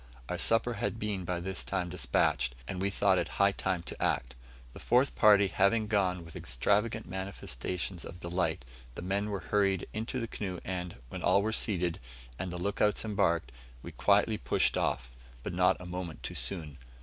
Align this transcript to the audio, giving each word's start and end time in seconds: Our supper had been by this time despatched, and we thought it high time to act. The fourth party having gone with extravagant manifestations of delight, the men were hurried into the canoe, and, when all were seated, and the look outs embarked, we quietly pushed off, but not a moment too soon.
Our 0.29 0.39
supper 0.39 0.73
had 0.73 0.97
been 0.97 1.25
by 1.25 1.39
this 1.39 1.63
time 1.63 1.89
despatched, 1.89 2.55
and 2.67 2.81
we 2.81 2.89
thought 2.89 3.19
it 3.19 3.27
high 3.37 3.51
time 3.51 3.83
to 3.83 4.01
act. 4.01 4.33
The 4.73 4.79
fourth 4.79 5.13
party 5.13 5.45
having 5.49 5.85
gone 5.85 6.25
with 6.25 6.35
extravagant 6.35 7.05
manifestations 7.07 8.03
of 8.03 8.19
delight, 8.21 8.65
the 8.95 9.03
men 9.03 9.29
were 9.29 9.41
hurried 9.51 9.85
into 9.93 10.19
the 10.19 10.25
canoe, 10.27 10.59
and, 10.65 10.95
when 11.09 11.21
all 11.21 11.43
were 11.43 11.53
seated, 11.53 11.99
and 12.39 12.51
the 12.51 12.57
look 12.57 12.81
outs 12.81 13.05
embarked, 13.05 13.51
we 13.83 13.91
quietly 13.91 14.39
pushed 14.39 14.75
off, 14.75 15.11
but 15.43 15.53
not 15.53 15.77
a 15.79 15.85
moment 15.85 16.23
too 16.23 16.33
soon. 16.33 16.79